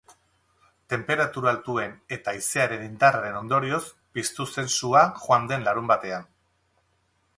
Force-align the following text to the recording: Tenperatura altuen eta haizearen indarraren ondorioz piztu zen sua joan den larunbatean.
Tenperatura 0.93 1.51
altuen 1.51 1.93
eta 2.17 2.33
haizearen 2.33 2.85
indarraren 2.87 3.37
ondorioz 3.41 3.83
piztu 4.19 4.49
zen 4.55 4.73
sua 4.79 5.05
joan 5.27 5.47
den 5.53 5.69
larunbatean. 5.69 6.27